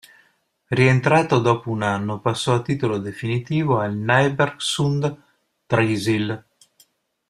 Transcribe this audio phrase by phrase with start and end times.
[0.69, 6.43] Rientrato dopo un anno, passò a titolo definitivo al Nybergsund-Trysil.